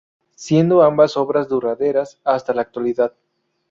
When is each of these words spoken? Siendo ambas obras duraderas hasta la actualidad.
Siendo 0.35 0.81
ambas 0.81 1.15
obras 1.15 1.47
duraderas 1.47 2.19
hasta 2.23 2.55
la 2.55 2.63
actualidad. 2.63 3.13